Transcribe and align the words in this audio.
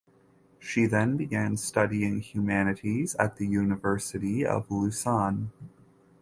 She 0.57 0.87
then 0.87 1.15
began 1.15 1.57
studying 1.57 2.21
humanities 2.21 3.13
at 3.17 3.35
the 3.35 3.45
University 3.45 4.43
of 4.43 4.65
Lausanne. 4.71 5.51